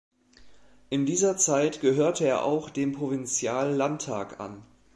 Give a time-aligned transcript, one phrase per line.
[0.89, 4.63] In dieser Zeit gehörte er auch dem Provinziallandtag an.